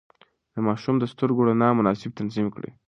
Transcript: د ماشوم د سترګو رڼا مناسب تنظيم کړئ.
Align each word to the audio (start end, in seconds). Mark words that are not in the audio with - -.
د 0.53 0.55
ماشوم 0.67 0.95
د 0.99 1.03
سترګو 1.13 1.45
رڼا 1.47 1.69
مناسب 1.79 2.11
تنظيم 2.19 2.47
کړئ. 2.55 2.69